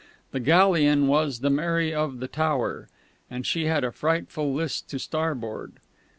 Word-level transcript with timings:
The 0.31 0.39
galleon 0.39 1.05
was 1.07 1.41
the 1.41 1.51
Mary 1.51 1.93
of 1.93 2.21
the 2.21 2.27
Tower, 2.27 2.89
and 3.29 3.45
she 3.45 3.65
had 3.65 3.83
a 3.83 3.91
frightful 3.91 4.51
list 4.51 4.89
to 4.89 4.97
starboard. 4.97 5.73